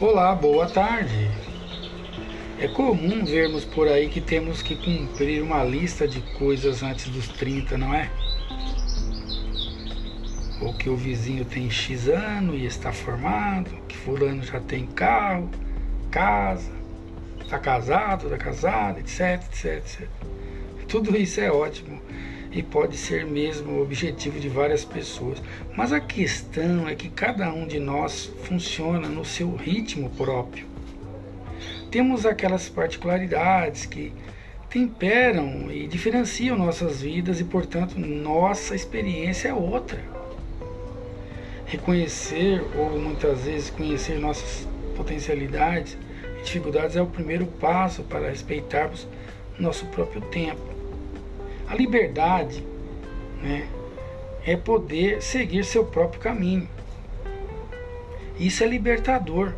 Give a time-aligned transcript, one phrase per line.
[0.00, 1.28] Olá, boa tarde.
[2.56, 7.26] É comum vermos por aí que temos que cumprir uma lista de coisas antes dos
[7.26, 8.08] 30, não é?
[10.60, 15.50] Ou que o vizinho tem X ano e está formado, que fulano já tem carro,
[16.12, 16.70] casa,
[17.40, 19.20] está casado, está casado, etc,
[19.50, 20.08] etc, etc.
[20.86, 22.00] Tudo isso é ótimo
[22.50, 25.42] e pode ser mesmo o objetivo de várias pessoas.
[25.76, 30.66] Mas a questão é que cada um de nós funciona no seu ritmo próprio.
[31.90, 34.12] Temos aquelas particularidades que
[34.70, 39.98] temperam e diferenciam nossas vidas e, portanto, nossa experiência é outra.
[41.66, 45.96] Reconhecer ou muitas vezes conhecer nossas potencialidades
[46.38, 49.06] e dificuldades é o primeiro passo para respeitarmos
[49.58, 50.77] nosso próprio tempo
[51.68, 52.64] a liberdade
[53.42, 53.68] né,
[54.44, 56.68] é poder seguir seu próprio caminho.
[58.38, 59.52] Isso é libertador,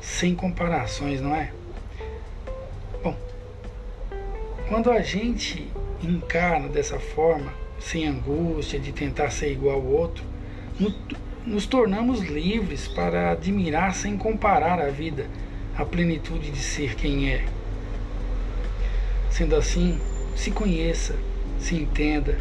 [0.00, 1.52] sem comparações, não é?
[3.02, 3.16] Bom,
[4.68, 5.70] quando a gente
[6.02, 10.24] encarna dessa forma, sem angústia de tentar ser igual ao outro,
[11.44, 15.26] nos tornamos livres para admirar sem comparar a vida,
[15.76, 17.44] a plenitude de ser quem é.
[19.30, 20.00] Sendo assim,
[20.34, 21.14] se conheça,
[21.60, 22.36] se entenda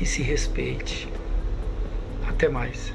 [0.00, 1.08] e se respeite.
[2.26, 2.92] Até mais.